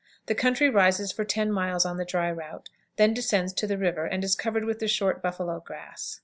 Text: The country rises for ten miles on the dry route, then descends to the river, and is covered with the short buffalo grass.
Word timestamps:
The 0.25 0.33
country 0.33 0.67
rises 0.67 1.11
for 1.11 1.23
ten 1.23 1.51
miles 1.51 1.85
on 1.85 1.97
the 1.97 2.05
dry 2.05 2.29
route, 2.31 2.69
then 2.95 3.13
descends 3.13 3.53
to 3.53 3.67
the 3.67 3.77
river, 3.77 4.03
and 4.05 4.23
is 4.23 4.33
covered 4.33 4.65
with 4.65 4.79
the 4.79 4.87
short 4.87 5.21
buffalo 5.21 5.59
grass. 5.59 6.19